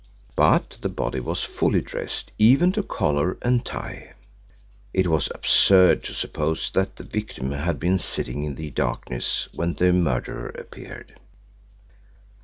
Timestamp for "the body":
0.81-1.19